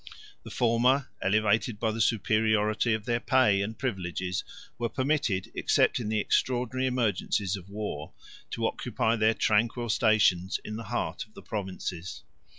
[0.41, 4.43] The former, elevated by the superiority of their pay and privileges,
[4.79, 8.11] were permitted, except in the extraordinary emergencies of war,
[8.49, 12.23] to occupy their tranquil stations in the heart of the provinces.